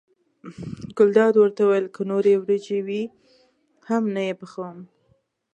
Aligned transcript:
ګلداد 0.97 1.33
ورته 1.37 1.61
وویل 1.65 1.87
که 1.95 2.01
نورې 2.11 2.33
وریجې 2.37 2.79
وي 2.87 3.03
هم 3.87 4.03
نه 4.15 4.21
یې 4.27 4.33
پخوم. 4.41 4.77